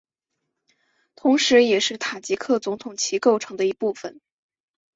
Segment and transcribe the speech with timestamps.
[1.13, 4.19] 同时也是塔吉克总统旗构成的一部分